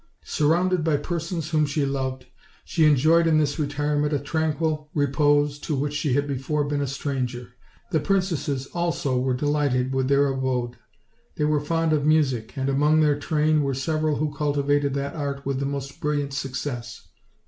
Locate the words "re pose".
4.95-5.59